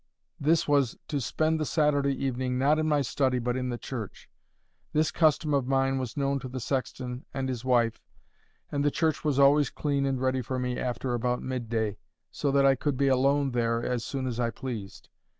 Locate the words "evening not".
2.25-2.79